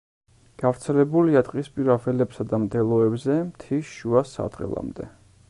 გავრცელებულია 0.61 1.43
ტყისპირა 1.49 1.99
ველებსა 2.07 2.47
და 2.55 2.61
მდელოებზე 2.65 3.37
მთის 3.53 3.93
შუა 4.01 4.27
სარტყელამდე. 4.33 5.13